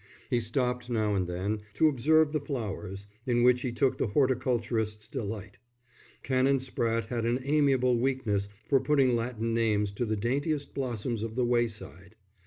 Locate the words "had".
7.05-7.23